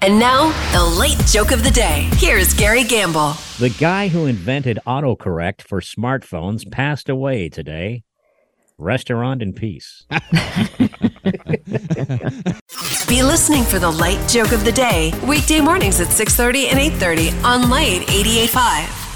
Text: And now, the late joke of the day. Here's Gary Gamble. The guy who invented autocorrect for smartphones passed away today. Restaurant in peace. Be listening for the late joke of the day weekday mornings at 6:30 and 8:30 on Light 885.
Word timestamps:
And 0.00 0.18
now, 0.20 0.52
the 0.72 0.84
late 0.84 1.18
joke 1.26 1.50
of 1.50 1.64
the 1.64 1.70
day. 1.72 2.08
Here's 2.14 2.54
Gary 2.54 2.84
Gamble. 2.84 3.32
The 3.58 3.74
guy 3.80 4.06
who 4.08 4.26
invented 4.26 4.78
autocorrect 4.86 5.62
for 5.62 5.80
smartphones 5.80 6.70
passed 6.70 7.08
away 7.08 7.48
today. 7.48 8.04
Restaurant 8.78 9.42
in 9.42 9.54
peace. 9.54 10.06
Be 13.08 13.24
listening 13.24 13.64
for 13.64 13.80
the 13.80 13.90
late 13.90 14.28
joke 14.28 14.52
of 14.52 14.64
the 14.64 14.72
day 14.72 15.12
weekday 15.26 15.60
mornings 15.60 16.00
at 16.00 16.08
6:30 16.08 16.68
and 16.68 16.78
8:30 16.78 17.32
on 17.44 17.68
Light 17.68 18.02
885. 18.08 19.07